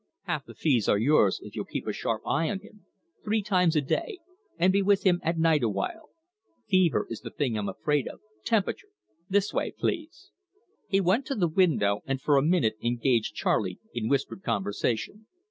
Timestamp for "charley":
13.35-13.79